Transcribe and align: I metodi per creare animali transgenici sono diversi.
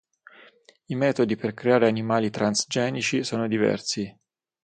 I 0.85 0.95
metodi 0.95 1.35
per 1.37 1.53
creare 1.53 1.85
animali 1.85 2.31
transgenici 2.31 3.23
sono 3.23 3.47
diversi. 3.47 4.11